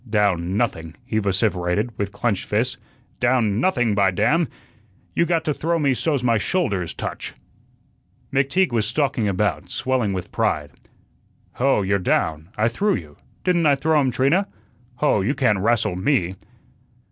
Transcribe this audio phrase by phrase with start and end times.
[0.09, 2.75] "Down nothing," he vociferated, with clenched fists.
[3.19, 4.47] "Down nothing, by damn!
[5.13, 7.35] You got to throw me so's my shoulders touch."
[8.33, 10.71] McTeague was stalking about, swelling with pride.
[11.51, 12.49] "Hoh, you're down.
[12.57, 13.15] I threw you.
[13.43, 14.47] Didn't I throw him, Trina?
[14.95, 16.33] Hoh, you can't rastle ME."